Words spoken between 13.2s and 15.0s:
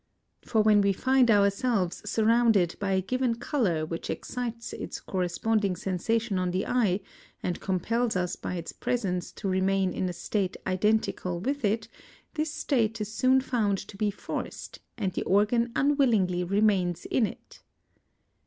found to be forced,